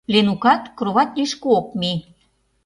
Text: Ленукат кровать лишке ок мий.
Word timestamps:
Ленукат 0.13 0.63
кровать 0.77 1.15
лишке 1.17 1.47
ок 1.59 1.67
мий. 1.79 1.99